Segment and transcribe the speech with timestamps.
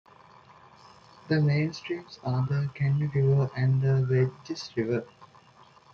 [1.27, 5.05] The main streams are the Caney River and the Verdigris River.